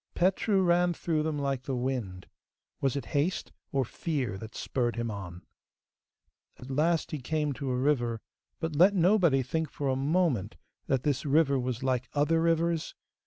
[0.15, 2.25] Petru ran through them like the wind.
[2.79, 5.43] Was it haste or fear that spurred him on?
[6.57, 8.19] At last he came to a river,
[8.59, 12.95] but let nobody think for a moment that this river was like other rivers?